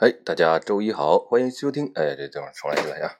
[0.00, 1.90] 哎，大家周一好，欢迎收听。
[1.96, 3.16] 哎，这地方重来一遍呀，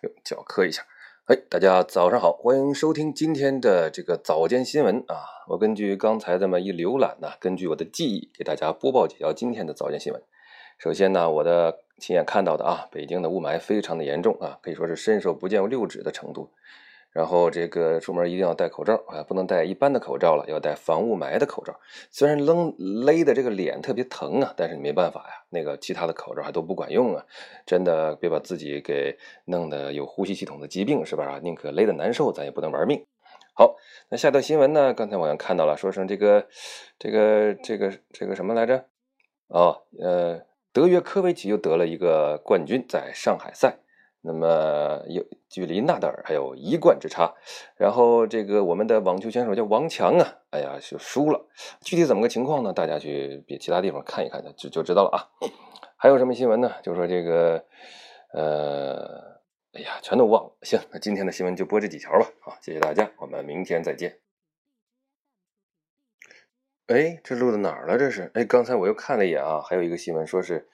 [0.00, 0.82] 哟，脚磕一下。
[1.26, 5.44] 哎，大家早上好，欢迎收听今天的这个早间新闻啊。
[5.48, 10.22] 我根据刚才这么一浏览呢，根据我的记忆给大家播报几条今天的早间新闻。
[10.78, 16.50] 首先呢，我的亲眼看到的啊，北京的雾霾非常的严重啊，可以说是伸手不见六指的程度。
[17.18, 21.74] 然后这个出门一定要戴口罩啊，不能戴一般的口罩了，要戴防雾霾的口罩。
[22.12, 27.26] 虽然扔勒的这个脸特别疼啊，但是你没办法呀，那个其他的口罩还都不管用啊。
[27.66, 31.40] 真的别把自己给弄得有呼吸系统的疾病是吧？
[31.42, 33.04] 宁可勒得难受，咱也不能玩命。
[33.52, 33.74] 好，
[34.10, 34.94] 那下条新闻呢？
[34.94, 36.46] 刚才我好像看到了，说成这个
[37.00, 38.84] 这个这个这个什么来着？
[39.48, 43.78] 哦，呃，德约科维奇又得了一个冠军，在上海赛。
[44.20, 47.34] 那么有距离纳达尔还有一冠之差，
[47.76, 51.46] 然后这个我们的网球选手叫王强啊，哎呀就输了，
[51.80, 52.72] 具体怎么个情况呢？
[52.72, 55.16] 大家去别其他地方看一看就就知道了啊。
[55.96, 56.72] 还有什么新闻呢？
[56.82, 57.64] 就说这个
[58.34, 59.40] 呃，
[59.72, 60.56] 哎呀全都忘了。
[60.62, 62.26] 行，那今天的新闻就播这几条吧。
[62.40, 64.18] 好，谢谢大家，我们明天再见。
[66.88, 67.96] 哎，这录到哪儿了？
[67.96, 70.68] 这是哎，刚才我又看了一眼啊，还有一个新闻说是。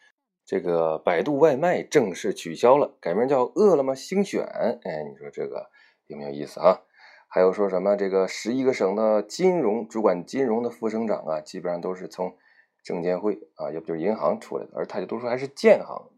[0.46, 4.44] 这个百度外卖正式取消了，改名叫饿了么星选。
[4.44, 5.70] 哎，你说这个
[6.06, 6.82] 有没有意思啊？
[7.28, 12.36] 还有说什么这个十一个省的金融主管金融的副省长啊，基本上都是从
[12.82, 16.10] 证监会啊，要不就是银行出来的，而大家都说还是建行。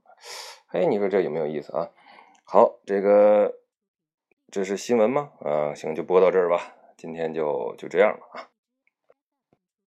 [0.72, 1.88] 哎，你说这有没有意思啊？
[2.44, 3.54] 好，这个
[4.50, 5.30] 这是新闻吗？
[5.40, 8.48] 啊，行，就播到这儿吧，今天就就这样了啊。